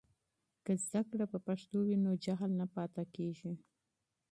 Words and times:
که 0.65 0.73
علم 1.11 1.29
په 1.33 1.39
پښتو 1.47 1.77
وي 1.85 1.95
نو 2.05 2.11
جهل 2.25 2.51
نه 2.59 2.65
پاتې 2.75 3.03
کېږي. 3.15 3.53